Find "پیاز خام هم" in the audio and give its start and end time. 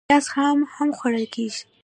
0.09-0.89